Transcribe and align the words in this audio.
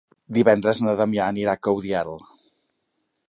Divendres 0.37 0.79
na 0.85 0.95
Damià 1.01 1.27
anirà 1.33 1.55
a 1.57 1.61
Caudiel. 1.67 2.11